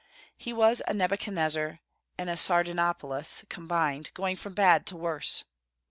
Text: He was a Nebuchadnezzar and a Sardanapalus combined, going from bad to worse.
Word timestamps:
He 0.35 0.51
was 0.51 0.81
a 0.87 0.95
Nebuchadnezzar 0.95 1.77
and 2.17 2.27
a 2.27 2.35
Sardanapalus 2.35 3.45
combined, 3.49 4.09
going 4.15 4.35
from 4.35 4.55
bad 4.55 4.87
to 4.87 4.97
worse. 4.97 5.43